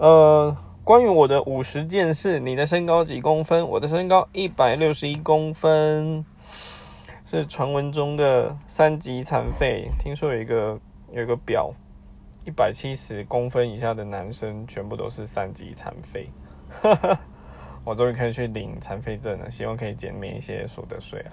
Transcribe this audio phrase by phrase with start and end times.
[0.00, 3.68] 呃，关于我的五十件事，你的身高几公分？
[3.68, 6.24] 我的身高一百六十一公分，
[7.26, 9.90] 是传闻中的三级残废。
[9.98, 10.80] 听说有一个
[11.12, 11.70] 有一个表，
[12.46, 16.30] 一百七十公分以下的男生全部都是三级残废。
[17.84, 21.30] 我终于可以去领残废证了，希望可以减免一些所得税啊。